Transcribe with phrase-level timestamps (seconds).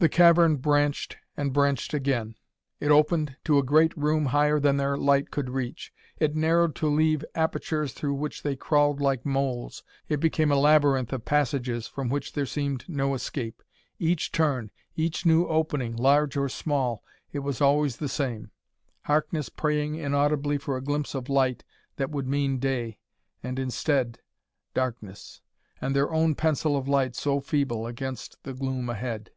[0.00, 2.34] The cavern branched and branched again;
[2.80, 6.88] it opened to a great room higher than their light could reach; it narrowed to
[6.88, 12.08] leave apertures through which they crawled like moles; it became a labyrinth of passages from
[12.08, 13.62] which there seemed no escape.
[14.00, 18.50] Each turn, each new opening, large or small it was always the same:
[19.04, 21.62] Harkness praying inaudibly for a glimpse of light
[21.98, 22.98] that would mean day;
[23.44, 24.18] and, instead
[24.74, 25.40] darkness!
[25.80, 29.30] and their own pencil of light so feeble against the gloom ahead....